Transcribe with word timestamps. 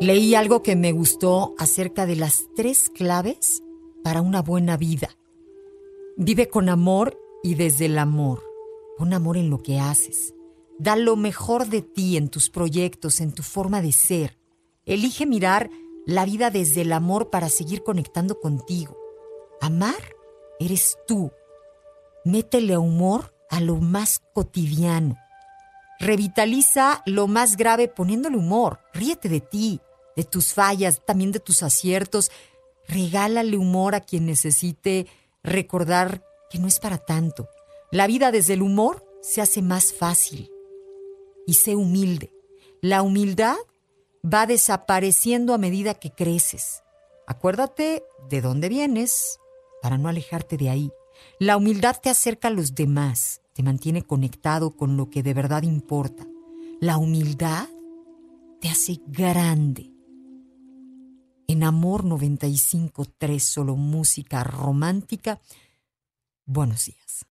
Leí 0.00 0.36
algo 0.36 0.62
que 0.62 0.76
me 0.76 0.92
gustó 0.92 1.56
acerca 1.58 2.06
de 2.06 2.14
las 2.14 2.46
tres 2.54 2.88
claves 2.88 3.64
para 4.04 4.22
una 4.22 4.42
buena 4.42 4.76
vida. 4.76 5.10
Vive 6.16 6.48
con 6.48 6.68
amor 6.68 7.18
y 7.42 7.56
desde 7.56 7.86
el 7.86 7.98
amor. 7.98 8.44
Pon 8.96 9.12
amor 9.12 9.36
en 9.36 9.50
lo 9.50 9.58
que 9.60 9.80
haces. 9.80 10.34
Da 10.78 10.94
lo 10.94 11.16
mejor 11.16 11.66
de 11.66 11.82
ti 11.82 12.16
en 12.16 12.28
tus 12.28 12.48
proyectos, 12.48 13.20
en 13.20 13.32
tu 13.32 13.42
forma 13.42 13.82
de 13.82 13.90
ser. 13.90 14.38
Elige 14.86 15.26
mirar 15.26 15.68
la 16.06 16.24
vida 16.24 16.50
desde 16.50 16.82
el 16.82 16.92
amor 16.92 17.28
para 17.28 17.48
seguir 17.48 17.82
conectando 17.82 18.38
contigo. 18.38 18.96
Amar 19.60 20.14
eres 20.60 20.96
tú. 21.08 21.32
Métele 22.24 22.78
humor 22.78 23.34
a 23.50 23.60
lo 23.60 23.76
más 23.76 24.22
cotidiano. 24.32 25.16
Revitaliza 25.98 27.02
lo 27.04 27.26
más 27.26 27.56
grave 27.56 27.88
poniéndole 27.88 28.36
humor. 28.36 28.78
Ríete 28.94 29.28
de 29.28 29.40
ti, 29.40 29.80
de 30.18 30.24
tus 30.24 30.52
fallas, 30.52 31.00
también 31.06 31.30
de 31.30 31.38
tus 31.38 31.62
aciertos. 31.62 32.32
Regálale 32.88 33.56
humor 33.56 33.94
a 33.94 34.00
quien 34.00 34.26
necesite 34.26 35.06
recordar 35.44 36.24
que 36.50 36.58
no 36.58 36.66
es 36.66 36.80
para 36.80 36.98
tanto. 36.98 37.48
La 37.92 38.08
vida 38.08 38.32
desde 38.32 38.54
el 38.54 38.62
humor 38.62 39.06
se 39.22 39.40
hace 39.40 39.62
más 39.62 39.92
fácil. 39.92 40.50
Y 41.46 41.54
sé 41.54 41.76
humilde. 41.76 42.32
La 42.82 43.02
humildad 43.02 43.54
va 44.24 44.46
desapareciendo 44.46 45.54
a 45.54 45.58
medida 45.58 45.94
que 45.94 46.10
creces. 46.10 46.82
Acuérdate 47.28 48.02
de 48.28 48.40
dónde 48.40 48.68
vienes 48.68 49.38
para 49.80 49.98
no 49.98 50.08
alejarte 50.08 50.56
de 50.56 50.68
ahí. 50.68 50.90
La 51.38 51.56
humildad 51.56 51.96
te 52.02 52.10
acerca 52.10 52.48
a 52.48 52.50
los 52.50 52.74
demás, 52.74 53.40
te 53.52 53.62
mantiene 53.62 54.02
conectado 54.02 54.76
con 54.76 54.96
lo 54.96 55.10
que 55.10 55.22
de 55.22 55.34
verdad 55.34 55.62
importa. 55.62 56.26
La 56.80 56.96
humildad 56.96 57.68
te 58.60 58.68
hace 58.68 59.00
grande. 59.06 59.97
En 61.58 61.64
Amor 61.64 62.04
95.3, 62.04 63.40
solo 63.40 63.74
música 63.74 64.44
romántica. 64.44 65.40
Buenos 66.46 66.84
días. 66.84 67.28